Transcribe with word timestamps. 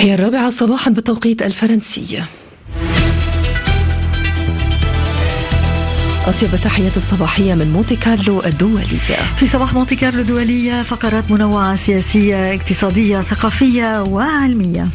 هي 0.00 0.14
الرابعة 0.14 0.50
صباحا 0.50 0.90
بالتوقيت 0.90 1.42
الفرنسي. 1.42 2.22
أطيب 6.26 6.54
التحيات 6.54 6.96
الصباحية 6.96 7.54
من 7.54 7.72
مونتي 7.72 7.96
كارلو 7.96 8.42
الدولية 8.42 9.16
في 9.38 9.46
صباح 9.46 9.74
مونتي 9.74 9.96
كارلو 9.96 10.20
الدولية 10.20 10.82
فقرات 10.82 11.30
منوعة 11.30 11.76
سياسية 11.76 12.54
اقتصادية 12.54 13.22
ثقافية 13.22 14.02
وعلمية. 14.02 14.88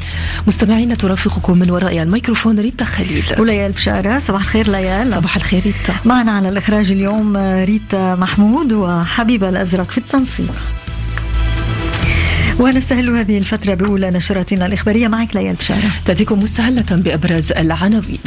مستمعين 0.48 0.98
ترافقكم 0.98 1.60
من 1.60 1.72
وراء 1.72 2.02
الميكروفون 2.02 2.60
ريتا 2.60 2.86
خليل. 2.86 3.26
وليال 3.40 3.72
بشارة 3.72 4.20
صباح 4.20 4.42
الخير 4.42 4.70
ليال. 4.70 5.12
صباح 5.12 5.36
الخير 5.36 5.64
ريتا. 5.66 5.96
معنا 6.06 6.32
على 6.32 6.50
الإخراج 6.50 6.92
اليوم 6.92 7.38
ريتا 7.64 8.16
محمود 8.16 8.74
وحبيبة 8.74 9.50
الأزرق 9.50 9.92
في 9.92 9.98
التنسيق. 9.98 10.54
ونستهل 12.60 13.10
هذه 13.10 13.38
الفترة 13.38 13.74
بأولى 13.74 14.12
نشراتنا 14.12 14.66
الإخبارية 14.66 15.08
معك 15.08 15.36
ليال 15.36 15.56
بشارة. 15.56 15.92
تأتيكم 16.06 16.40
مستهلة 16.40 16.86
بأبرز 16.92 17.52
العناوين. 17.52 18.20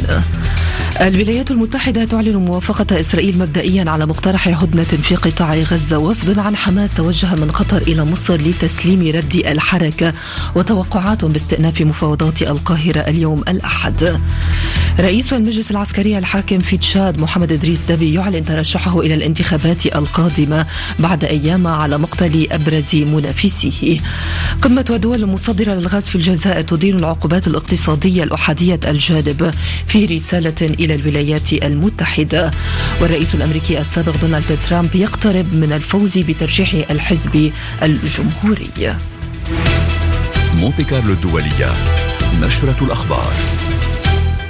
الولايات 1.01 1.51
المتحدة 1.51 2.05
تعلن 2.05 2.37
موافقة 2.37 3.01
إسرائيل 3.01 3.39
مبدئيا 3.39 3.91
على 3.91 4.07
مقترح 4.07 4.49
هدنة 4.49 4.85
في 4.85 5.15
قطاع 5.17 5.55
غزة 5.55 5.99
وفد 5.99 6.39
عن 6.39 6.57
حماس 6.57 6.95
توجه 6.95 7.35
من 7.35 7.51
قطر 7.51 7.83
إلى 7.83 8.05
مصر 8.05 8.37
لتسليم 8.37 9.17
رد 9.17 9.43
الحركة 9.47 10.13
وتوقعات 10.55 11.25
باستئناف 11.25 11.81
مفاوضات 11.81 12.43
القاهرة 12.43 13.01
اليوم 13.01 13.45
الأحد. 13.49 14.21
رئيس 15.01 15.33
المجلس 15.33 15.71
العسكري 15.71 16.19
الحاكم 16.19 16.59
في 16.59 16.77
تشاد 16.77 17.21
محمد 17.21 17.53
إدريس 17.53 17.83
دبي 17.83 18.15
يعلن 18.15 18.45
ترشحه 18.45 19.01
إلى 19.01 19.15
الانتخابات 19.15 19.87
القادمة 19.87 20.67
بعد 20.99 21.25
أيام 21.25 21.67
على 21.67 21.99
مقتل 21.99 22.47
أبرز 22.51 22.97
منافسيه 22.97 23.99
قمة 24.63 24.85
ودول 24.91 25.23
المصدرة 25.23 25.75
للغاز 25.75 26.09
في 26.09 26.17
الجزائر 26.17 26.63
تدين 26.63 26.97
العقوبات 26.97 27.47
الاقتصادية 27.47 28.23
الأحادية 28.23 28.81
الجانب 28.87 29.55
في 29.87 30.05
رسالة 30.05 30.55
إلى 30.63 30.95
الولايات 30.95 31.53
المتحدة. 31.53 32.51
والرئيس 33.01 33.35
الأمريكي 33.35 33.81
السابق 33.81 34.17
دونالد 34.17 34.59
ترامب 34.69 34.95
يقترب 34.95 35.55
من 35.55 35.73
الفوز 35.73 36.19
بترشيح 36.19 36.91
الحزب 36.91 37.53
الجمهوري. 37.83 38.97
مونتي 40.55 40.85
كارلو 40.85 41.13
الدولية 41.13 41.73
نشرة 42.43 42.85
الأخبار. 42.85 43.33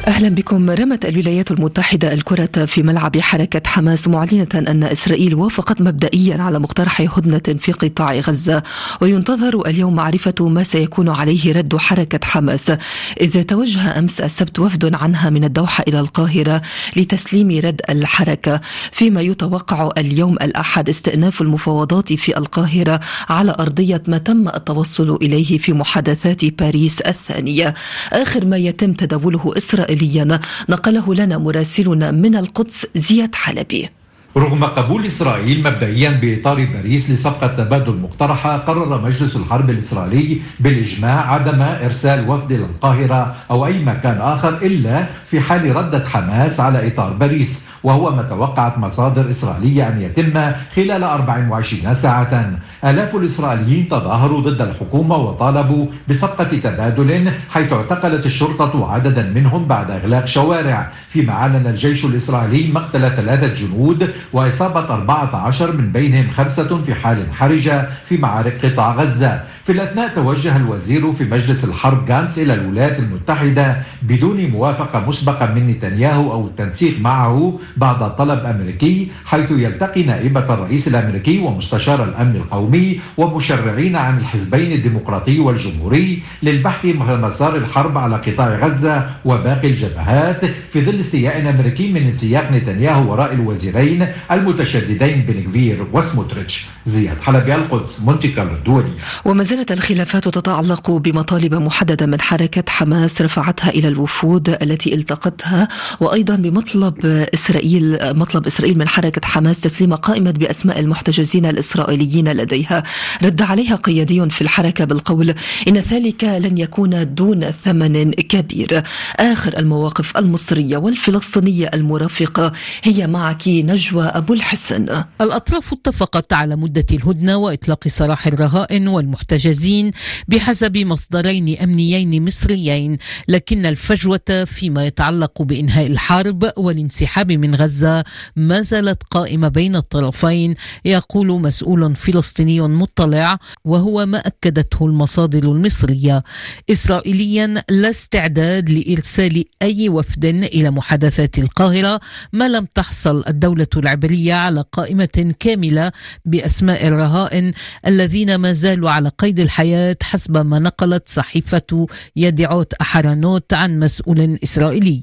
أهلا 0.07 0.29
بكم. 0.29 0.71
رمت 0.71 1.07
الولايات 1.07 1.51
المتحدة 1.51 2.13
الكرة 2.15 2.65
في 2.65 2.83
ملعب 2.83 3.21
حركة 3.21 3.63
حماس 3.67 4.09
معلنة 4.09 4.49
أن 4.55 4.85
إسرائيل 4.85 5.35
وافقت 5.35 5.81
مبدئيا 5.83 6.43
على 6.43 6.59
مقترح 6.59 7.01
هدنة 7.01 7.59
في 7.61 7.73
قطاع 7.73 8.15
غزة. 8.15 8.63
وينتظر 9.01 9.67
اليوم 9.67 9.95
معرفة 9.97 10.35
ما 10.41 10.65
سيكون 10.65 11.09
عليه 11.09 11.53
رد 11.53 11.77
حركة 11.77 12.27
حماس. 12.27 12.73
إذ 13.21 13.43
توجه 13.43 13.99
أمس 13.99 14.21
السبت 14.21 14.59
وفد 14.59 14.95
عنها 14.95 15.31
من 15.31 15.45
الدوحة 15.45 15.85
إلى 15.89 16.01
القاهرة 16.01 16.63
لتسليم 16.97 17.61
رد 17.65 17.81
الحركة. 17.91 18.61
فيما 18.93 19.21
يتوقع 19.21 19.89
اليوم 19.99 20.35
الأحد 20.35 20.89
استئناف 20.89 21.41
المفاوضات 21.43 22.13
في 22.13 22.39
القاهرة 22.39 23.01
على 23.29 23.55
أرضية 23.61 24.03
ما 24.09 24.19
تم 24.19 24.49
التوصل 24.49 25.19
إليه 25.23 25.59
في 25.59 25.73
محادثات 25.73 26.45
باريس 26.45 27.01
الثانية. 27.01 27.75
آخر 28.13 28.45
ما 28.45 28.57
يتم 28.57 28.93
تداوله 28.93 29.53
إسرائيل 29.57 29.98
إسرائيليا 29.99 30.41
نقله 30.69 31.15
لنا 31.15 31.39
مراسلنا 31.39 32.11
من 32.11 32.37
القدس 32.37 32.87
زياد 32.95 33.35
حلبي. 33.35 33.91
رغم 34.37 34.65
قبول 34.65 35.07
إسرائيل 35.07 35.63
مبدئيا 35.63 36.11
بإطار 36.11 36.65
باريس 36.65 37.11
لصفقة 37.11 37.47
تبادل 37.47 37.97
مقترحة 37.97 38.59
قرر 38.59 39.03
مجلس 39.03 39.37
الحرب 39.37 39.71
الإسرائيلي 39.71 40.41
بالإجماع 40.61 41.33
عدم 41.33 41.63
إرسال 41.63 42.31
وفد 42.31 42.53
إلى 42.53 42.65
القاهرة 42.65 43.37
أو 43.51 43.67
أي 43.67 43.83
مكان 43.83 44.21
آخر 44.21 44.63
إلا 44.63 45.07
في 45.31 45.41
حال 45.41 45.77
ردت 45.77 46.07
حماس 46.07 46.61
على 46.61 46.89
إطار 46.89 47.13
باريس. 47.13 47.65
وهو 47.85 48.17
ما 48.17 48.23
توقعت 48.23 48.79
مصادر 48.79 49.31
إسرائيلية 49.31 49.89
أن 49.89 50.03
يتم 50.03 50.53
خلال 50.77 51.05
24 51.05 51.95
ساعة. 51.95 52.51
آلاف 52.85 53.17
الإسرائيليين 53.17 53.89
تظاهروا 53.89 54.41
ضد 54.41 54.61
الحكومة 54.61 55.17
وطالبوا 55.17 55.87
بصفقة 56.11 56.59
تبادل 56.59 57.31
حيث 57.51 57.73
اعتقلت 57.73 58.27
الشرطة 58.27 58.93
عددا 58.93 59.33
منهم 59.35 59.65
بعد 59.69 59.91
إغلاق 59.91 60.27
شوارع. 60.27 60.91
فيما 61.11 61.33
أعلن 61.33 61.67
الجيش 61.67 62.05
الإسرائيلي 62.05 62.73
مقتل 62.73 63.11
ثلاثة 63.11 63.55
جنود 63.55 64.11
وإصابة 64.33 64.95
14 64.95 65.73
من 65.73 65.93
بينهم 65.93 66.31
خمسة 66.31 66.83
في 66.83 66.95
حال 66.95 67.33
حرجة 67.33 67.89
في 68.09 68.17
معارك 68.17 68.67
قطاع 68.67 68.95
غزة. 68.95 69.41
في 69.67 69.73
الأثناء 69.73 70.15
توجه 70.15 70.57
الوزير 70.57 71.13
في 71.13 71.25
مجلس 71.25 71.65
الحرب 71.65 72.07
جانس 72.07 72.39
إلى 72.39 72.55
الولايات 72.55 72.99
المتحدة 72.99 73.77
بدون 74.03 74.51
موافقة 74.51 75.09
مسبقة 75.09 75.55
من 75.55 75.67
نتنياهو 75.71 76.33
أو 76.33 76.47
التنسيق 76.47 77.01
معه 77.01 77.59
بعد 77.77 78.17
طلب 78.17 78.47
أمريكي 78.47 79.09
حيث 79.25 79.51
يلتقي 79.51 80.03
نائبة 80.03 80.55
الرئيس 80.55 80.89
الأمريكي 80.89 81.39
ومستشار 81.39 82.05
الأمن 82.05 82.37
القومي 82.37 83.01
ومشرعين 83.17 83.97
عن 83.97 84.19
الحزبين 84.19 84.73
الديمقراطي 84.73 85.41
والجمهوري 85.41 86.23
للبحث 86.43 86.85
مسار 86.85 87.57
الحرب 87.57 87.99
على 87.99 88.17
قطاع 88.17 88.59
غزة 88.67 89.11
وباقي 89.25 89.69
الجبهات 89.69 90.45
في 90.73 90.85
ظل 90.85 91.01
استياء 91.01 91.41
أمريكي 91.51 91.93
من 91.93 92.03
انسياق 92.03 92.53
نتنياهو 92.53 93.13
وراء 93.13 93.33
الوزيرين 93.33 94.07
المتشددين 94.33 95.21
بنكفير 95.29 95.87
وسموتريتش 95.93 96.67
زياد 96.87 97.17
حلبي 97.23 97.55
القدس 97.55 98.01
مونتي 98.01 98.29
كارلو 98.29 98.55
الدولي 98.55 98.93
وما 99.25 99.45
زالت 99.45 99.73
الخلافات 99.73 100.29
تتعلق 100.29 100.91
بمطالب 100.91 101.55
محددة 101.55 102.07
من 102.07 102.21
حركة 102.21 102.65
حماس 102.69 103.23
رفعتها 103.23 103.71
إلى 103.71 103.89
الوفود 103.89 104.49
التي 104.63 104.95
التقتها 104.95 105.69
وأيضا 106.01 106.37
بمطلب 106.37 107.07
إسرائيل 107.35 107.58
مطلب 108.03 108.47
إسرائيل 108.47 108.79
من 108.79 108.89
حركة 108.89 109.27
حماس 109.27 109.61
تسليم 109.61 109.95
قائمة 109.95 110.31
بأسماء 110.31 110.81
المحتجزين 110.81 111.47
الإسرائيليين 111.47 112.29
لديها. 112.29 112.83
رد 113.23 113.43
عليها 113.43 113.75
قيادي 113.77 114.31
في 114.31 114.43
الحركة 114.43 114.85
بالقول 114.85 115.35
إن 115.69 115.77
ذلك 115.77 116.25
لن 116.25 116.59
يكون 116.59 117.15
دون 117.15 117.51
ثمن 117.51 118.13
كبير. 118.13 118.83
آخر 119.17 119.59
المواقف 119.59 120.17
المصرية 120.17 120.77
والفلسطينية 120.77 121.71
المرافقة 121.75 122.53
هي 122.83 123.07
معك 123.07 123.49
نجوى 123.49 124.05
أبو 124.05 124.35
الحسن. 124.35 125.05
الأطراف 125.21 125.73
اتفقت 125.73 126.33
على 126.33 126.57
مدة 126.57 126.87
الهدنة 126.93 127.37
وإطلاق 127.37 127.89
سراح 127.89 128.27
الرهائن 128.27 128.89
والمحتجزين 128.89 129.93
بحسب 130.29 130.77
مصدرين 130.77 131.59
أمنيين 131.59 132.25
مصريين 132.25 132.99
لكن 133.29 133.67
الفجوة 133.67 134.45
فيما 134.47 134.87
يتعلق 134.87 135.43
بإنهاء 135.43 135.87
الحرب 135.87 136.51
والانسحاب 136.57 137.33
من 137.33 137.48
غزة 137.55 138.05
ما 138.37 138.61
زالت 138.61 139.03
قائمة 139.11 139.49
بين 139.49 139.77
الطرفين 139.77 140.55
يقول 140.85 141.41
مسؤول 141.41 141.97
فلسطيني 141.97 142.61
مطلع 142.61 143.39
وهو 143.65 144.07
ما 144.07 144.19
أكدته 144.19 144.87
المصادر 144.87 145.43
المصرية. 145.43 146.25
إسرائيليا 146.71 147.65
لا 147.71 147.89
استعداد 147.89 148.71
لإرسال 148.71 149.45
أي 149.63 149.89
وفد 149.89 150.25
إلى 150.25 150.71
محادثات 150.71 151.39
القاهرة 151.39 152.01
ما 152.33 152.49
لم 152.49 152.65
تحصل 152.65 153.25
الدولة 153.29 153.67
العبرية 153.77 154.35
على 154.35 154.65
قائمة 154.73 155.35
كاملة 155.39 155.93
بأسماء 156.25 156.87
الرهائن 156.87 157.53
الذين 157.87 158.35
ما 158.35 158.53
زالوا 158.53 158.91
على 158.91 159.09
قيد 159.09 159.41
الحياة 159.41 159.97
حسب 160.03 160.47
ما 160.47 160.59
نقلت 160.59 161.09
صحيفة 161.09 161.87
يدعوت 162.17 162.75
أحرانوت 162.75 163.55
عن 163.55 163.79
مسؤول 163.79 164.39
إسرائيلي. 164.43 165.03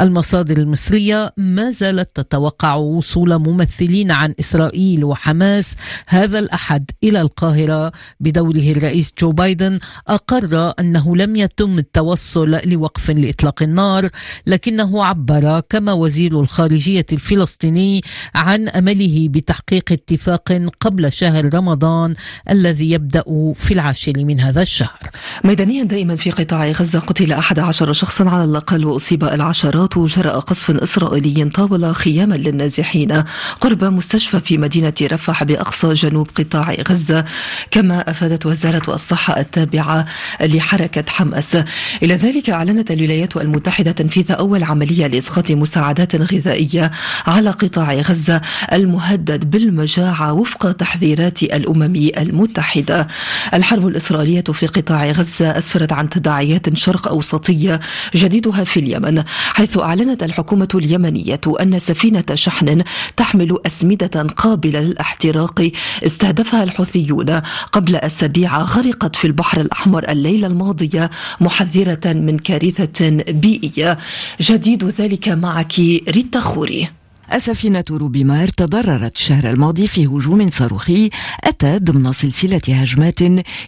المصادر 0.00 0.58
المصرية 0.58 1.32
ما 1.36 1.70
زالت 1.70 1.83
تتوقع 1.92 2.74
وصول 2.74 3.38
ممثلين 3.38 4.10
عن 4.10 4.34
إسرائيل 4.40 5.04
وحماس 5.04 5.76
هذا 6.06 6.38
الأحد 6.38 6.90
إلى 7.04 7.20
القاهرة 7.20 7.92
بدوره 8.20 8.72
الرئيس 8.72 9.12
جو 9.20 9.32
بايدن. 9.32 9.78
أقر 10.08 10.74
أنه 10.80 11.16
لم 11.16 11.36
يتم 11.36 11.78
التوصل 11.78 12.50
لوقف 12.64 13.10
لإطلاق 13.10 13.62
النار 13.62 14.08
لكنه 14.46 15.04
عبر 15.04 15.60
كما 15.60 15.92
وزير 15.92 16.40
الخارجية 16.40 17.06
الفلسطيني 17.12 18.02
عن 18.34 18.68
أمله 18.68 19.28
بتحقيق 19.28 19.92
اتفاق 19.92 20.52
قبل 20.80 21.12
شهر 21.12 21.54
رمضان 21.54 22.14
الذي 22.50 22.90
يبدأ 22.90 23.24
في 23.54 23.74
العاشر 23.74 24.12
من 24.16 24.40
هذا 24.40 24.62
الشهر. 24.62 25.00
ميدانيا 25.44 25.84
دائما 25.84 26.16
في 26.16 26.30
قطاع 26.30 26.70
غزة 26.70 26.98
قتل 26.98 27.32
11 27.32 27.92
شخصا 27.92 28.28
على 28.30 28.44
الأقل 28.44 28.84
وأصيب 28.84 29.24
العشرات 29.24 29.98
جراء 29.98 30.38
قصف 30.38 30.70
إسرائيلي 30.70 31.50
طال 31.50 31.73
تناول 31.74 31.94
خياما 31.94 32.34
للنازحين. 32.34 33.24
قرب 33.60 33.84
مستشفى 33.84 34.40
في 34.40 34.58
مدينة 34.58 34.92
رفح 35.02 35.44
بأقصى 35.44 35.94
جنوب 35.94 36.28
قطاع 36.38 36.76
غزة 36.88 37.24
كما 37.70 38.10
أفادت 38.10 38.46
وزارة 38.46 38.94
الصحة 38.94 39.40
التابعة 39.40 40.06
لحركة 40.40 41.04
حمأس. 41.08 41.56
إلى 42.02 42.14
ذلك 42.14 42.50
أعلنت 42.50 42.90
الولايات 42.90 43.36
المتحدة 43.36 43.92
تنفيذ 43.92 44.32
أول 44.32 44.64
عملية 44.64 45.06
لإسقاط 45.06 45.50
مساعدات 45.50 46.16
غذائية 46.16 46.90
على 47.26 47.50
قطاع 47.50 47.94
غزة 47.94 48.40
المهدد 48.72 49.50
بالمجاعة 49.50 50.32
وفق 50.32 50.72
تحذيرات 50.72 51.42
الأمم 51.42 52.10
المتحدة. 52.18 53.06
الحرب 53.54 53.86
الإسرائيلية 53.88 54.44
في 54.52 54.66
قطاع 54.66 55.10
غزة 55.10 55.58
أسفرت 55.58 55.92
عن 55.92 56.08
تداعيات 56.08 56.76
شرق 56.76 57.08
أوسطية 57.08 57.80
جديدها 58.14 58.64
في 58.64 58.80
اليمن 58.80 59.22
حيث 59.28 59.78
أعلنت 59.78 60.22
الحكومة 60.22 60.68
اليمنية 60.74 61.40
أن 61.64 61.78
سفينة 61.78 62.24
شحن 62.34 62.82
تحمل 63.16 63.58
أسمدة 63.66 64.22
قابلة 64.22 64.80
للاحتراق. 64.80 65.70
استهدفها 66.06 66.62
الحوثيون 66.62 67.40
قبل 67.72 67.96
أسابيع 67.96 68.62
غرقت 68.62 69.16
في 69.16 69.26
البحر 69.26 69.60
الأحمر 69.60 70.08
الليلة 70.08 70.46
الماضية 70.46 71.10
محذرة 71.40 72.12
من 72.12 72.38
كارثة 72.38 73.10
بيئية. 73.28 73.98
جديد 74.40 74.84
ذلك 74.84 75.28
معك 75.28 75.78
ريتا 76.08 76.40
خوري. 76.40 77.03
السفينة 77.32 77.84
روبيمار 77.90 78.48
تضررت 78.48 79.16
الشهر 79.16 79.50
الماضي 79.50 79.86
في 79.86 80.06
هجوم 80.06 80.50
صاروخي 80.50 81.10
أتى 81.44 81.78
ضمن 81.78 82.12
سلسلة 82.12 82.60
هجمات 82.68 83.20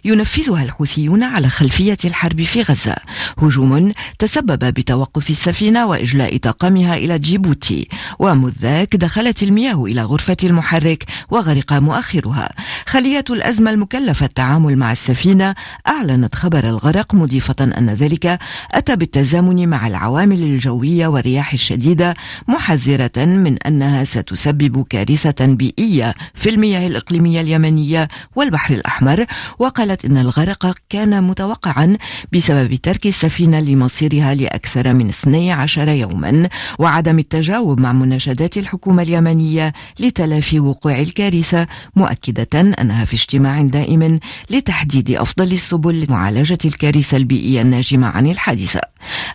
ينفذها 0.05 0.63
الحوثيون 0.63 1.23
على 1.23 1.49
خلفية 1.49 1.97
الحرب 2.05 2.41
في 2.41 2.61
غزة. 2.61 2.95
هجوم 3.41 3.91
تسبب 4.19 4.59
بتوقف 4.59 5.29
السفينة 5.29 5.85
وإجلاء 5.85 6.37
طاقمها 6.37 6.97
إلى 6.97 7.19
جيبوتي. 7.19 7.87
ومذ 8.19 8.53
ذاك 8.61 8.95
دخلت 8.95 9.43
المياه 9.43 9.83
إلى 9.83 10.03
غرفة 10.03 10.37
المحرك 10.43 11.03
وغرق 11.29 11.73
مؤخرها. 11.73 12.49
خلية 12.85 13.25
الأزمة 13.29 13.71
المكلفة 13.71 14.25
التعامل 14.25 14.75
مع 14.75 14.91
السفينة 14.91 15.55
أعلنت 15.87 16.35
خبر 16.35 16.69
الغرق 16.69 17.15
مضيفة 17.15 17.55
أن 17.77 17.89
ذلك 17.89 18.39
أتى 18.71 18.95
بالتزامن 18.95 19.69
مع 19.69 19.87
العوامل 19.87 20.43
الجوية 20.43 21.07
والرياح 21.07 21.53
الشديدة 21.53 22.13
محذرة 22.47 23.46
من 23.47 23.57
أنها 23.57 24.03
ستسبب 24.03 24.85
كارثة 24.89 25.45
بيئية 25.45 26.13
في 26.33 26.49
المياه 26.49 26.87
الإقليمية 26.87 27.41
اليمنية 27.41 28.07
والبحر 28.35 28.73
الأحمر 28.73 29.25
وقالت 29.59 30.05
إن 30.05 30.17
الغرق 30.17 30.75
كان 30.89 31.23
متوقعا 31.23 31.97
بسبب 32.33 32.75
ترك 32.75 33.07
السفينة 33.07 33.59
لمصيرها 33.59 34.35
لأكثر 34.35 34.93
من 34.93 35.09
12 35.09 35.87
يوما 35.89 36.49
وعدم 36.79 37.19
التجاوب 37.19 37.79
مع 37.79 37.93
مناشدات 37.93 38.57
الحكومة 38.57 39.03
اليمنية 39.03 39.73
لتلافي 39.99 40.59
وقوع 40.59 40.99
الكارثة 40.99 41.67
مؤكدة 41.95 42.59
أنها 42.81 43.05
في 43.05 43.13
اجتماع 43.13 43.61
دائم 43.61 44.19
لتحديد 44.49 45.11
أفضل 45.11 45.53
السبل 45.53 46.05
لمعالجة 46.05 46.57
الكارثة 46.65 47.17
البيئية 47.17 47.61
الناجمة 47.61 48.07
عن 48.07 48.27
الحادثة. 48.27 48.81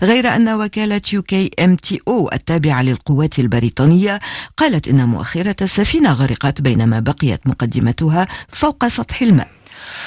غير 0.02 0.28
أن 0.28 0.48
وكالة 0.48 1.00
UKMTO 1.12 2.30
التابعة 2.32 2.82
للقوات 2.82 3.38
البريطانية 3.38 4.01
الإسرائيلية 4.02 4.20
قالت 4.56 4.88
إن 4.88 5.08
مؤخرة 5.08 5.56
السفينة 5.62 6.12
غرقت 6.12 6.60
بينما 6.60 7.00
بقيت 7.00 7.46
مقدمتها 7.46 8.28
فوق 8.48 8.86
سطح 8.86 9.22
الماء. 9.22 9.61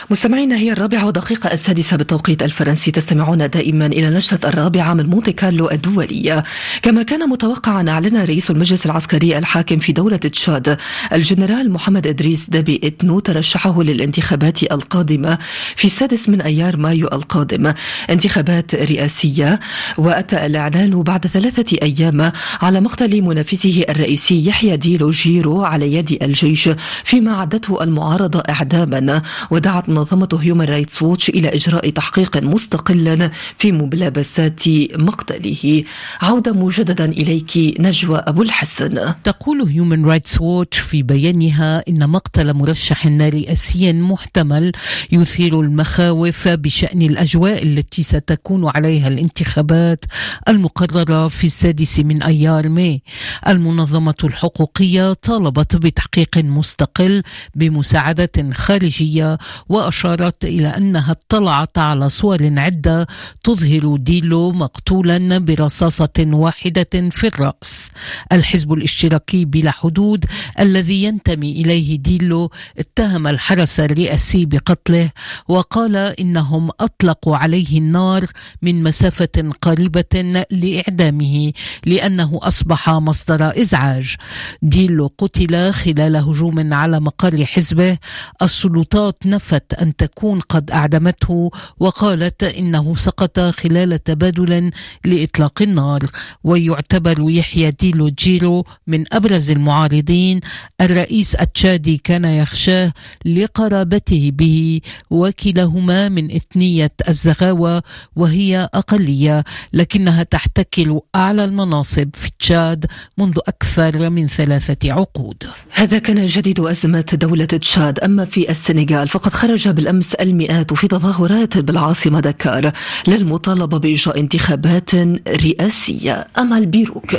مستمعينا 0.09 0.57
هي 0.57 0.71
الرابعة 0.71 1.05
ودقيقة 1.05 1.53
السادسة 1.53 1.97
بالتوقيت 1.97 2.43
الفرنسي. 2.43 2.91
تستمعون 2.91 3.49
دائما 3.49 3.85
إلى 3.85 4.09
نشرة 4.09 4.49
الرابعة 4.49 4.93
من 4.93 5.05
مونتي 5.05 5.31
كارلو 5.31 5.71
الدولية 5.71 6.43
كما 6.81 7.03
كان 7.03 7.29
متوقعا 7.29 7.89
أعلن 7.89 8.17
رئيس 8.17 8.51
المجلس 8.51 8.85
العسكري 8.85 9.37
الحاكم 9.37 9.77
في 9.77 9.91
دولة 9.91 10.17
تشاد 10.17 10.77
الجنرال 11.13 11.71
محمد 11.71 12.07
إدريس 12.07 12.49
دابي 12.49 12.81
إتنو 12.83 13.19
ترشحه 13.19 13.83
للانتخابات 13.83 14.63
القادمة 14.63 15.37
في 15.75 15.85
السادس 15.85 16.29
من 16.29 16.41
أيار 16.41 16.77
مايو 16.77 17.07
القادم. 17.07 17.73
انتخابات 18.09 18.75
رئاسية 18.75 19.59
وأتى 19.97 20.45
الإعلان 20.45 21.03
بعد 21.03 21.27
ثلاثة 21.27 21.77
أيام 21.81 22.31
على 22.61 22.81
مقتل 22.81 23.21
منافسه 23.21 23.85
الرئيسي 23.89 24.47
يحيى 24.47 24.77
ديلو 24.77 25.11
جيرو 25.11 25.63
على 25.63 25.93
يد 25.93 26.17
الجيش 26.21 26.69
فيما 27.03 27.37
عدته 27.37 27.83
المعارضة 27.83 28.43
إعداما. 28.49 29.21
ودعت 29.51 29.84
منظمة 29.89 30.29
هيومن 30.41 30.65
رايتس 30.65 31.01
ووتش 31.01 31.29
إلى 31.29 31.55
إجراء 31.55 31.89
تحقيق 31.89 32.37
مستقل 32.37 33.29
في 33.57 33.71
ملابسات 33.71 34.61
مقتله. 34.93 35.83
عودة 36.21 36.51
مجددا 36.53 37.05
إليك 37.05 37.51
نجوى 37.79 38.17
أبو 38.17 38.41
الحسن. 38.41 39.13
تقول 39.23 39.61
هيومن 39.61 40.05
رايتس 40.05 40.41
ووتش 40.41 40.79
في 40.79 41.03
بيانها 41.03 41.83
إن 41.89 42.09
مقتل 42.09 42.53
مرشح 42.53 43.07
رئاسي 43.07 43.93
محتمل 43.93 44.71
يثير 45.11 45.61
المخاوف 45.61 46.47
بشأن 46.47 47.01
الأجواء 47.01 47.63
التي 47.63 48.03
ستكون 48.03 48.69
عليها 48.75 49.07
الانتخابات 49.07 50.05
المقررة 50.47 51.27
في 51.27 51.43
السادس 51.43 51.99
من 51.99 52.23
أيار 52.23 52.69
مايو. 52.69 53.01
المنظمة 53.47 54.15
الحقوقية 54.23 55.13
طالبت 55.13 55.75
بتحقيق 55.75 56.37
مستقل 56.37 57.23
بمساعدة 57.55 58.51
خارجية 58.53 59.37
وأشارت 59.75 60.45
إلى 60.45 60.67
أنها 60.67 61.11
اطلعت 61.11 61.77
على 61.77 62.09
صور 62.09 62.37
عدة 62.57 63.07
تظهر 63.43 63.95
ديلو 63.97 64.51
مقتولا 64.51 65.37
برصاصة 65.37 66.17
واحدة 66.19 66.93
في 67.11 67.27
الرأس. 67.27 67.89
الحزب 68.31 68.73
الاشتراكي 68.73 69.45
بلا 69.45 69.71
حدود 69.71 70.25
الذي 70.59 71.03
ينتمي 71.03 71.51
إليه 71.51 71.97
ديلو 71.97 72.51
اتهم 72.79 73.27
الحرس 73.27 73.79
الرئاسي 73.79 74.45
بقتله 74.45 75.09
وقال 75.47 75.95
إنهم 75.95 76.69
أطلقوا 76.79 77.37
عليه 77.37 77.77
النار 77.77 78.25
من 78.61 78.83
مسافة 78.83 79.51
قريبة 79.61 80.43
لإعدامه 80.51 81.51
لأنه 81.85 82.39
أصبح 82.43 82.89
مصدر 82.89 83.61
إزعاج. 83.61 84.15
ديلو 84.61 85.11
قتل 85.17 85.71
خلال 85.73 86.15
هجوم 86.15 86.73
على 86.73 86.99
مقر 86.99 87.45
حزبه. 87.45 87.97
السلطات 88.41 89.17
نفت 89.25 89.64
أن 89.73 89.95
تكون 89.95 90.39
قد 90.39 90.71
أعدمته 90.71 91.51
وقالت 91.79 92.43
إنه 92.43 92.95
سقط 92.95 93.39
خلال 93.39 94.03
تبادل 94.03 94.71
لإطلاق 95.05 95.61
النار. 95.61 95.99
ويعتبر 96.43 97.29
يحيى 97.29 97.71
ديلو 97.71 98.09
جيرو 98.09 98.65
من 98.87 99.05
أبرز 99.13 99.51
المعارضين. 99.51 100.39
الرئيس 100.81 101.35
التشادي 101.35 101.97
كان 101.97 102.25
يخشاه 102.25 102.93
لقرابته 103.25 104.31
به. 104.33 104.81
وكلاهما 105.09 106.09
من 106.09 106.31
إثنية 106.31 106.91
الزغاوة 107.09 107.83
وهي 108.15 108.69
أقلية 108.73 109.43
لكنها 109.73 110.23
تحتكر 110.23 110.99
أعلى 111.15 111.43
المناصب 111.45 112.09
في 112.13 112.31
تشاد 112.39 112.85
منذ 113.17 113.39
أكثر 113.47 114.09
من 114.09 114.27
ثلاثة 114.27 114.93
عقود. 114.93 115.43
هذا 115.69 115.99
كان 115.99 116.25
جديد 116.25 116.59
أزمة 116.59 117.05
دولة 117.13 117.45
تشاد. 117.45 117.99
أما 117.99 118.25
في 118.25 118.49
السنغال 118.49 119.07
فقد 119.07 119.33
خرج 119.33 119.54
بالأمس 119.63 120.13
المئات 120.13 120.73
في 120.73 120.87
تظاهرات 120.87 121.57
بالعاصمة 121.57 122.19
دكار 122.19 122.71
للمطالبة 123.07 123.77
بإجراء 123.77 124.19
انتخابات 124.19 124.95
رئاسية. 125.27 126.27
أمل 126.37 126.65
بيروك. 126.65 127.15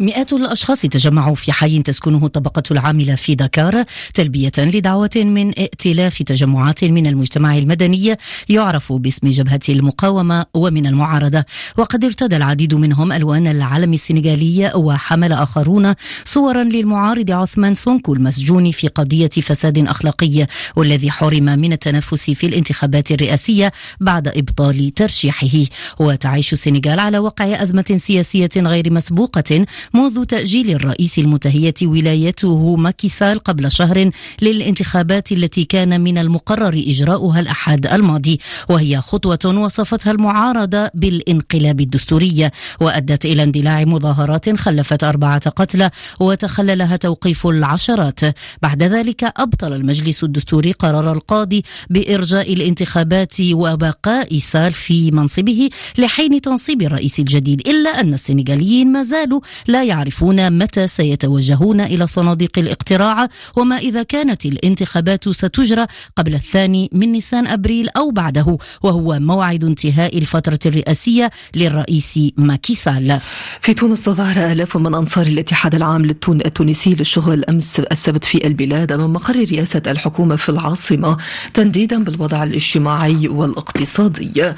مئات 0.00 0.32
الأشخاص 0.32 0.80
تجمعوا 0.80 1.34
في 1.34 1.52
حي 1.52 1.82
تسكنه 1.82 2.26
الطبقة 2.26 2.62
العاملة 2.70 3.14
في 3.14 3.34
دكار 3.34 3.84
تلبية 4.14 4.52
لدعوة 4.58 5.10
من 5.16 5.48
ائتلاف 5.58 6.22
تجمعات 6.22 6.84
من 6.84 7.06
المجتمع 7.06 7.58
المدني 7.58 8.16
يعرف 8.48 8.92
باسم 8.92 9.30
جبهة 9.30 9.60
المقاومة 9.68 10.46
ومن 10.54 10.86
المعارضة. 10.86 11.44
وقد 11.76 12.04
ارتدى 12.04 12.36
العديد 12.36 12.74
منهم 12.74 13.12
ألوان 13.12 13.46
العلم 13.46 13.94
السنغالي 13.94 14.72
وحمل 14.74 15.32
آخرون 15.32 15.94
صورا 16.24 16.64
للمعارض 16.64 17.30
عثمان 17.30 17.74
سونكو 17.74 18.12
المسجون 18.12 18.70
في 18.70 18.88
قضية 18.88 19.28
فساد 19.28 19.78
أخلاقي 19.88 20.46
والذي 20.76 21.10
حرم 21.10 21.44
من 21.44 21.72
التنافس 21.72 22.30
في 22.30 22.46
الانتخابات 22.46 23.12
الرئاسية 23.12 23.72
بعد 24.00 24.28
إبطال 24.28 24.94
ترشيحه. 24.94 25.58
وتعيش 25.98 26.52
السنغال 26.52 27.00
على 27.00 27.18
وقع 27.18 27.62
أزمة 27.62 27.96
سياسية 27.96 28.50
غير 28.56 28.92
مسبوقة 28.92 29.66
منذ 29.94 30.24
تأجيل 30.24 30.70
الرئيس 30.70 31.18
المتهية 31.18 31.74
ولايته 31.82 32.76
ماكيسال 32.76 33.38
قبل 33.38 33.72
شهر 33.72 34.10
للانتخابات 34.42 35.32
التي 35.32 35.64
كان 35.64 36.00
من 36.00 36.18
المقرر 36.18 36.82
إجراؤها 36.86 37.40
الأحد 37.40 37.86
الماضي 37.86 38.38
وهي 38.68 39.00
خطوة 39.00 39.38
وصفتها 39.46 40.10
المعارضة 40.10 40.90
بالانقلاب 40.94 41.80
الدستوري 41.80 42.50
وأدت 42.80 43.24
إلى 43.26 43.42
اندلاع 43.42 43.84
مظاهرات 43.84 44.56
خلفت 44.56 45.04
أربعة 45.04 45.50
قتلى 45.50 45.90
وتخللها 46.20 46.96
توقيف 46.96 47.46
العشرات. 47.46 48.20
بعد 48.62 48.82
ذلك 48.82 49.32
أبطل 49.36 49.72
المجلس 49.72 50.24
الدستوري 50.24 50.72
قرار 50.72 51.12
القاضي 51.12 51.62
بإرجاء 51.90 52.52
الانتخابات 52.52 53.36
وبقاء 53.52 54.38
سال 54.38 54.72
في 54.72 55.10
منصبه 55.10 55.70
لحين 55.98 56.40
تنصيب 56.40 56.82
الرئيس 56.82 57.18
الجديد 57.18 57.68
إلا 57.68 58.00
أن 58.00 58.14
السنغاليين 58.14 58.92
ما 58.92 59.02
زالوا 59.02 59.40
لا 59.66 59.77
لا 59.78 59.84
يعرفون 59.84 60.58
متى 60.58 60.88
سيتوجهون 60.88 61.80
إلى 61.80 62.06
صناديق 62.06 62.58
الاقتراع 62.58 63.28
وما 63.56 63.76
إذا 63.76 64.02
كانت 64.02 64.46
الانتخابات 64.46 65.28
ستجرى 65.28 65.86
قبل 66.16 66.34
الثاني 66.34 66.90
من 66.92 67.12
نيسان 67.12 67.46
أبريل 67.46 67.88
أو 67.96 68.10
بعده 68.10 68.58
وهو 68.82 69.18
موعد 69.18 69.64
انتهاء 69.64 70.18
الفترة 70.18 70.58
الرئاسية 70.66 71.30
للرئيس 71.56 72.18
ماكيسال 72.36 73.20
في 73.60 73.74
تونس 73.74 74.04
تظاهر 74.04 74.52
آلاف 74.52 74.76
من 74.76 74.94
أنصار 74.94 75.26
الاتحاد 75.26 75.74
العام 75.74 76.04
التونسي 76.28 76.94
للشغل 76.94 77.44
أمس 77.44 77.80
السبت 77.80 78.24
في 78.24 78.46
البلاد 78.46 78.92
أمام 78.92 79.12
مقر 79.12 79.36
رئاسة 79.36 79.82
الحكومة 79.86 80.36
في 80.36 80.48
العاصمة 80.48 81.16
تنديدا 81.54 82.04
بالوضع 82.04 82.42
الاجتماعي 82.42 83.28
والاقتصادي. 83.28 84.54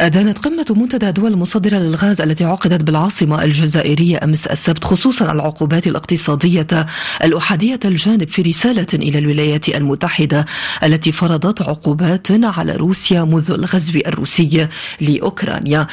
دانت 0.00 0.38
قمة 0.38 0.66
منتدى 0.70 1.12
دول 1.12 1.36
مصدرة 1.36 1.76
للغاز 1.76 2.20
التي 2.20 2.44
عقدت 2.44 2.82
بالعاصمة 2.82 3.44
الجزائرية 3.44 4.20
أمس 4.24 4.46
السبت 4.62 4.84
خصوصا 4.84 5.32
العقوبات 5.32 5.86
الاقتصادية 5.86 6.86
الأحادية 7.24 7.80
الجانب 7.84 8.28
في 8.28 8.42
رسالة 8.42 8.86
إلى 8.94 9.18
الولايات 9.18 9.68
المتحدة 9.68 10.46
التي 10.84 11.12
فرضت 11.12 11.62
عقوبات 11.62 12.28
على 12.30 12.76
روسيا 12.76 13.24
منذ 13.24 13.50
الغزو 13.50 13.98
الروسي 14.06 14.68
لأوكرانيا. 15.00 15.86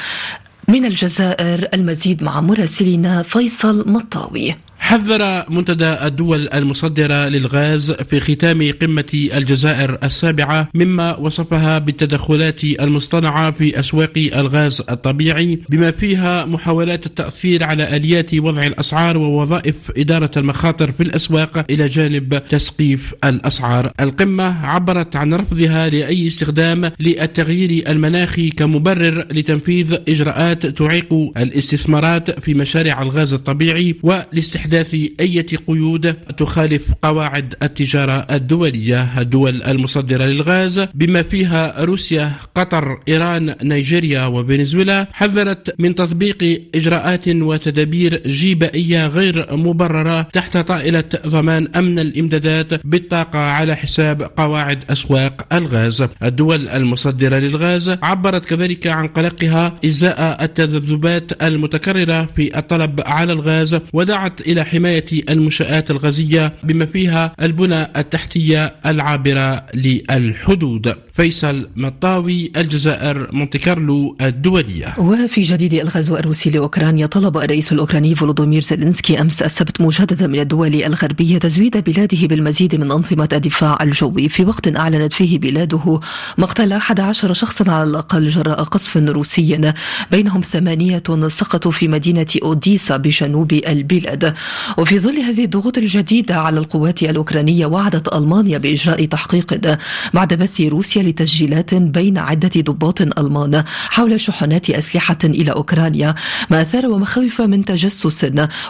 من 0.67 0.85
الجزائر 0.85 1.67
المزيد 1.73 2.23
مع 2.23 2.41
مراسلنا 2.41 3.23
فيصل 3.23 3.89
مطاوي. 3.89 4.55
حذر 4.79 5.45
منتدى 5.49 5.85
الدول 5.85 6.49
المصدرة 6.53 7.27
للغاز 7.27 7.91
في 7.91 8.19
ختام 8.19 8.71
قمة 8.81 9.29
الجزائر 9.33 9.97
السابعة 10.03 10.69
مما 10.73 11.17
وصفها 11.17 11.77
بالتدخلات 11.77 12.63
المصطنعة 12.63 13.51
في 13.51 13.79
أسواق 13.79 14.13
الغاز 14.17 14.81
الطبيعي 14.89 15.59
بما 15.69 15.91
فيها 15.91 16.45
محاولات 16.45 17.05
التأثير 17.05 17.63
على 17.63 17.95
آليات 17.95 18.33
وضع 18.33 18.63
الأسعار 18.63 19.17
ووظائف 19.17 19.75
إدارة 19.97 20.31
المخاطر 20.37 20.91
في 20.91 21.03
الأسواق 21.03 21.65
إلى 21.69 21.87
جانب 21.89 22.41
تسقيف 22.49 23.13
الأسعار. 23.23 23.91
القمة 23.99 24.65
عبرت 24.65 25.15
عن 25.15 25.33
رفضها 25.33 25.89
لأي 25.89 26.27
استخدام 26.27 26.91
للتغيير 26.99 27.89
المناخي 27.91 28.49
كمبرر 28.49 29.27
لتنفيذ 29.31 29.97
إجراءات 30.09 30.65
تعيق 30.65 31.13
الاستثمارات 31.37 32.39
في 32.39 32.53
مشاريع 32.53 33.01
الغاز 33.01 33.33
الطبيعي 33.33 33.95
والاستحداث 34.03 34.68
إحداث 34.69 34.93
أي 35.19 35.41
قيود 35.41 36.13
تخالف 36.13 36.93
قواعد 37.01 37.55
التجارة 37.63 38.27
الدولية 38.31 39.21
الدول 39.21 39.63
المصدرة 39.63 40.25
للغاز. 40.25 40.79
بما 40.93 41.21
فيها 41.21 41.83
روسيا 41.83 42.31
قطر 42.55 42.99
إيران 43.07 43.55
نيجيريا 43.63 44.25
وفنزويلا 44.25 45.07
حذرت 45.13 45.75
من 45.79 45.95
تطبيق 45.95 46.61
إجراءات 46.75 47.27
وتدابير 47.27 48.21
جيبائية 48.27 49.07
غير 49.07 49.55
مبررة 49.55 50.21
تحت 50.21 50.57
طائلة 50.57 51.03
ضمان 51.27 51.67
أمن 51.75 51.99
الإمدادات 51.99 52.85
بالطاقة 52.87 53.39
على 53.39 53.75
حساب 53.75 54.21
قواعد 54.37 54.83
أسواق 54.91 55.53
الغاز. 55.53 56.07
الدول 56.23 56.69
المصدرة 56.69 57.37
للغاز 57.37 57.89
عبرت 58.03 58.45
كذلك 58.45 58.87
عن 58.87 59.07
قلقها 59.07 59.79
إزاء 59.85 60.43
التذبذبات 60.43 61.43
المتكررة 61.43 62.25
في 62.35 62.57
الطلب 62.57 63.01
على 63.05 63.33
الغاز 63.33 63.79
ودعت 63.93 64.41
إلى 64.41 64.58
حماية 64.63 65.05
المنشآت 65.29 65.91
الغازية 65.91 66.53
بما 66.63 66.85
فيها 66.85 67.35
البنى 67.41 67.81
التحتية 67.99 68.75
العابرة 68.85 69.65
للحدود. 69.73 70.95
فيصل 71.19 71.69
مطاوي 71.75 72.51
الجزائر 72.57 73.27
مونتكارلو 73.31 74.15
الدولية. 74.21 74.93
وفي 74.97 75.41
جديد 75.41 75.73
الغزو 75.73 76.17
الروسي 76.17 76.49
لأوكرانيا 76.49 77.05
طلب 77.05 77.37
الرئيس 77.37 77.71
الأوكراني 77.71 78.15
فولودومير 78.15 78.61
زيلينسكي 78.61 79.21
أمس 79.21 79.41
السبت 79.41 79.81
مجددا 79.81 80.27
من 80.27 80.39
الدول 80.39 80.75
الغربية 80.75 81.37
تزويد 81.37 81.77
بلاده 81.77 82.27
بالمزيد 82.27 82.75
من 82.75 82.91
أنظمة 82.91 83.29
الدفاع 83.33 83.77
الجوي. 83.81 84.29
في 84.29 84.45
وقت 84.45 84.77
أعلنت 84.77 85.13
فيه 85.13 85.39
بلاده 85.39 85.99
مقتل 86.37 86.73
11 86.73 87.33
شخصا 87.33 87.71
على 87.71 87.83
الأقل 87.83 88.27
جراء 88.27 88.63
قصف 88.63 88.97
روسي 88.97 89.73
بينهم 90.11 90.41
ثمانية 90.41 91.03
سقطوا 91.27 91.71
في 91.71 91.87
مدينة 91.87 92.27
أوديسا 92.43 92.97
بجنوب 92.97 93.53
البلاد. 93.53 94.33
وفي 94.77 94.99
ظل 94.99 95.19
هذه 95.19 95.43
الضغوط 95.43 95.77
الجديدة 95.77 96.35
على 96.35 96.59
القوات 96.59 97.03
الأوكرانية 97.03 97.65
وعدت 97.65 98.15
ألمانيا 98.15 98.57
بإجراء 98.57 99.05
تحقيق 99.05 99.77
بعد 100.13 100.33
بث 100.33 100.61
روسيا 100.61 101.08
لتسجيلات 101.09 101.73
بين 101.73 102.17
عدة 102.17 102.61
ضباط 102.61 103.01
ألمان 103.01 103.63
حول 103.67 104.21
شحنات 104.21 104.69
أسلحة 104.69 105.17
إلى 105.23 105.51
أوكرانيا 105.51 106.15
ما 106.49 106.61
أثار 106.61 106.87
مخاوف 106.87 107.41
من 107.41 107.65
تجسس 107.65 108.25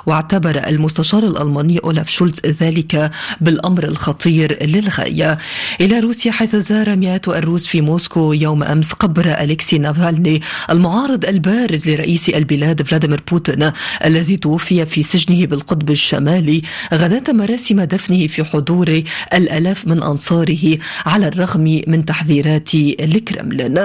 واعتبر 0.05 0.67
المستشار 0.67 1.23
الألماني 1.23 1.79
أولاف 1.79 2.09
شولز 2.09 2.39
ذلك 2.61 3.11
بالأمر 3.41 3.83
الخطير 3.83 4.63
للغاية. 4.63 5.37
إلى 5.81 5.99
روسيا 5.99 6.31
حيث 6.31 6.55
زار 6.55 6.95
مئات 6.95 7.27
الروس 7.27 7.67
في 7.67 7.81
موسكو 7.81 8.33
يوم 8.33 8.63
أمس 8.63 8.93
قبر 8.93 9.25
أليكسي 9.25 9.77
نافالني 9.77 10.41
المعارض 10.69 11.25
البارز 11.25 11.89
لرئيس 11.89 12.29
البلاد 12.29 12.81
فلاديمير 12.81 13.23
بوتين 13.31 13.71
الذي 14.05 14.37
توفي 14.37 14.85
في 14.85 15.03
سجنه 15.03 15.45
بالقطب 15.45 15.89
الشمالي 15.89 16.61
غداة 16.93 17.33
مراسم 17.33 17.81
دفنه 17.81 18.27
في 18.27 18.43
حضور 18.43 19.03
الألاف 19.33 19.87
من 19.87 20.03
أنصاره 20.03 20.77
على 21.05 21.27
الرغم 21.27 21.81
من 21.87 22.05
تحذيرات 22.29 22.75
الكرملين 22.75 23.79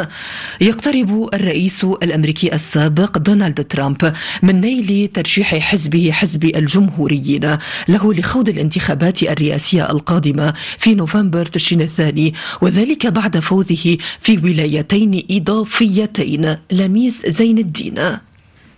يقترب 0.60 1.28
الرئيس 1.34 1.84
الأمريكي 1.84 2.54
السابق 2.54 3.18
دونالد 3.18 3.64
ترامب 3.64 4.12
من 4.42 4.60
نيل 4.60 5.08
ترشيح 5.14 5.54
حزبه 5.54 6.10
حزب 6.12 6.44
الجمهوريين 6.44 7.58
له 7.88 8.14
لخوض 8.14 8.48
الانتخابات 8.48 9.22
الرئاسية 9.22 9.90
القادمة 9.90 10.54
في 10.78 10.94
نوفمبر 10.94 11.46
تشرين 11.46 11.82
الثاني 11.82 12.34
وذلك 12.60 13.06
بعد 13.06 13.38
فوزه 13.38 13.96
في 14.20 14.38
ولايتين 14.38 15.22
إضافيتين. 15.30 16.56
لميس 16.72 17.26
زين 17.26 17.58
الدين. 17.58 18.18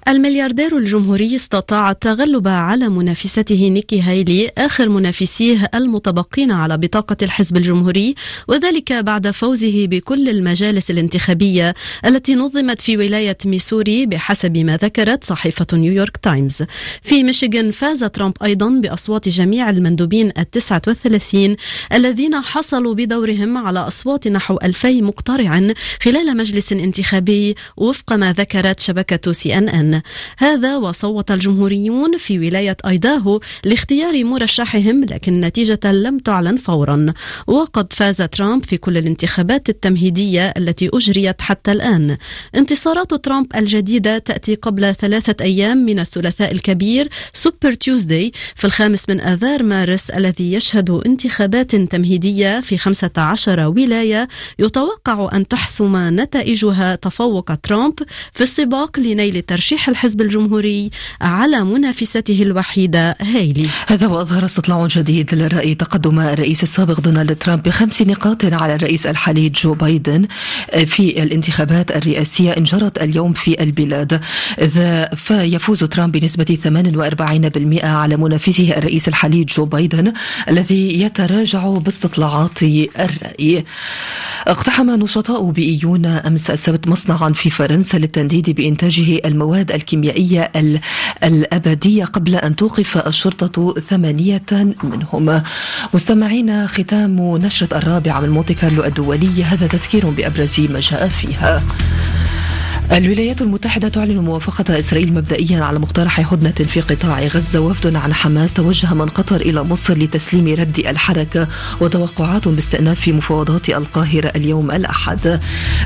الملياردير 0.09 0.77
الجمهوري 0.77 1.37
استطاع 1.37 1.91
التغلب 1.91 2.49
على 2.49 2.89
منافسته 2.89 3.69
نيكي 3.69 4.01
هايلي 4.01 4.51
آخر 4.59 4.89
منافسيه 4.89 5.71
المتبقين 5.75 6.53
على 6.53 6.79
بطاقة 6.79 7.17
الحزب 7.23 7.57
الجمهوري 7.57 8.15
وذلك 8.49 8.93
بعد 8.93 9.31
فوزه 9.31 9.87
بكل 9.87 10.29
المجالس 10.29 10.91
الانتخابية 10.91 11.75
التي 12.05 12.35
نظمت 12.35 12.81
في 12.81 12.97
ولاية 12.97 13.37
ميسوري 13.45 14.07
بحسب 14.07 14.57
ما 14.57 14.77
ذكرت 14.77 15.25
صحيفة 15.25 15.67
نيويورك 15.73 16.17
تايمز. 16.17 16.63
في 17.03 17.23
ميشيغان 17.23 17.71
فاز 17.71 18.05
ترامب 18.05 18.35
أيضا 18.43 18.69
بأصوات 18.69 19.29
جميع 19.29 19.71
المندوبين 19.71 20.33
التسعة 20.39 20.83
والثلاثين 20.87 21.57
الذين 21.93 22.41
حصلوا 22.41 22.95
بدورهم 22.95 23.59
على 23.59 23.79
أصوات 23.79 24.29
نحو 24.29 24.59
ألفي 24.63 25.03
مقترع 25.03 25.61
خلال 26.03 26.37
مجلس 26.37 26.73
انتخابي 26.73 27.55
وفق 27.77 28.13
ما 28.13 28.33
ذكرت 28.33 28.81
شبكة 28.81 29.33
سي 29.33 29.59
أن 29.59 29.69
أن. 29.69 29.96
هذا 30.39 30.77
وصوت 30.77 31.31
الجمهوريون 31.31 32.17
في 32.17 32.39
ولاية 32.39 32.77
أيداهو 32.87 33.41
لاختيار 33.65 34.25
مرشحهم 34.25 35.05
لكن 35.05 35.33
النتيجة 35.33 35.81
لم 35.85 36.19
تعلن 36.19 36.57
فورا. 36.57 37.13
وقد 37.47 37.93
فاز 37.93 38.17
ترامب 38.17 38.65
في 38.65 38.77
كل 38.77 38.99
الانتخابات 38.99 39.69
التمهيدية 39.69 40.55
التي 40.59 40.91
أجريت 40.95 41.41
حتى 41.43 41.73
الآن. 41.73 42.17
انتصارات 42.57 43.15
ترامب 43.15 43.57
الجديدة 43.57 44.19
تأتي 44.19 44.55
قبل 44.55 44.95
ثلاثة 44.95 45.45
أيام 45.45 45.79
من 45.79 45.99
الثلاثاء 45.99 46.53
الكبير 46.53 47.09
Super 47.33 47.73
Tuesday 47.73 48.33
في 48.55 48.65
الخامس 48.65 49.09
من 49.09 49.21
آذار 49.21 49.63
مارس 49.63 50.11
الذي 50.11 50.53
يشهد 50.53 50.91
انتخابات 50.91 51.77
تمهيدية 51.77 52.61
في 52.61 52.79
15 52.79 53.61
ولاية. 53.69 54.29
يتوقع 54.59 55.31
أن 55.33 55.49
تحسم 55.49 56.21
نتائجها 56.21 56.95
تفوق 56.95 57.55
ترامب 57.55 57.95
في 58.33 58.41
السباق 58.41 58.99
لنيل 58.99 59.43
ترشيح 59.43 59.86
الحزب 59.89 60.21
الجمهوري 60.21 60.91
على 61.21 61.65
منافسته 61.65 62.43
الوحيدة 62.43 63.17
هايلي 63.21 63.67
هذا 63.87 64.07
وأظهر 64.07 64.45
استطلاع 64.45 64.87
جديد 64.87 65.35
للرأي 65.35 65.75
تقدم 65.75 66.21
الرئيس 66.21 66.63
السابق 66.63 67.01
دونالد 67.01 67.37
ترامب 67.37 67.63
بخمس 67.63 68.03
نقاط 68.03 68.45
على 68.45 68.75
الرئيس 68.75 69.07
الحالي 69.07 69.49
جو 69.49 69.75
بايدن 69.75 70.27
في 70.87 71.23
الانتخابات 71.23 71.97
الرئاسية 71.97 72.51
إن 72.51 72.65
جرت 72.65 73.03
اليوم 73.03 73.33
في 73.33 73.63
البلاد. 73.63 74.21
إذا 74.59 75.15
فيفوز 75.15 75.85
ترامب 75.85 76.17
بنسبة 76.17 76.59
48% 76.65 77.85
على 77.85 78.17
منافسه 78.17 78.79
الرئيس 78.79 79.09
الحالي 79.09 79.45
جو 79.45 79.65
بايدن 79.65 80.13
الذي 80.49 81.03
يتراجع 81.03 81.69
باستطلاعات 81.69 82.63
الرأي. 82.63 83.65
اقتحم 84.47 84.91
نشطاء 84.91 85.51
بيئيون 85.51 86.07
أمس 86.07 86.51
السبت 86.51 86.89
مصنعا 86.89 87.33
في 87.33 87.51
فرنسا 87.51 87.97
للتنديد 87.97 88.51
بإنتاجه 88.51 89.21
المواد 89.25 89.73
الكيميائية 89.77 90.53
الأبدية 91.25 92.05
قبل 92.05 92.37
أن 92.37 92.57
توقف 92.57 92.97
الشرطة 92.97 93.75
ثمانية 93.81 94.43
منهم. 94.83 95.43
مستمعين 95.95 96.67
ختام 96.67 97.37
نشرة 97.37 97.79
الرابعة 97.79 98.21
من 98.21 98.29
مونتي 98.29 98.55
كارلو 98.55 98.85
الدولية 98.85 99.45
هذا 99.45 99.67
تذكير 99.67 100.11
بأبرز 100.11 100.61
ما 100.61 100.81
جاء 100.81 101.09
فيها. 101.09 101.63
الولايات 102.93 103.43
المتحدة 103.43 103.89
تعلن 103.89 104.19
موافقة 104.19 104.79
إسرائيل 104.79 105.11
مبدئيا 105.11 105.65
على 105.65 105.79
مقترح 105.79 106.33
هدنة 106.33 106.51
في 106.51 106.81
قطاع 106.81 107.21
غزة 107.21 107.61
وفد 107.61 107.97
عن 107.97 108.15
حماس 108.15 108.55
توجه 108.55 108.95
من 108.95 109.07
قطر 109.07 109.41
إلى 109.41 109.63
مصر 109.65 109.99
لتسليم 109.99 110.49
رد 110.49 110.79
الحركة 110.79 111.49
وتوقعات 111.81 112.49
باستئناف 112.49 113.09
مفاوضات 113.09 113.69
القاهرة 113.69 114.33
اليوم 114.37 114.71
الأحد. 114.71 115.41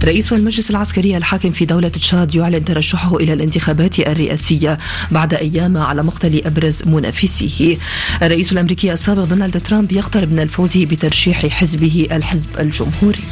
رئيس 0.04 0.33
المجلس 0.33 0.71
العسكري 0.71 1.16
الحاكم 1.16 1.50
في 1.50 1.64
دولة 1.64 1.88
تشاد 1.88 2.35
يعلن 2.35 2.64
ترشحه 2.64 3.16
إلى 3.16 3.33
الانتخابات 3.33 3.99
الرئاسية 3.99 4.78
بعد 5.11 5.35
أيام 5.35 5.76
على 5.76 6.02
مقتل 6.02 6.40
أبرز 6.47 6.83
منافسيه. 6.87 7.76
الرئيس 8.23 8.52
الأمريكي 8.52 8.92
السابق 8.92 9.25
دونالد 9.25 9.62
ترامب 9.62 9.92
يقترب 9.92 10.33
من 10.33 10.40
الفوز 10.40 10.76
بترشيح 10.76 11.47
حزبه 11.47 12.09
الحزب 12.12 12.50
الجمهوري. 12.59 13.23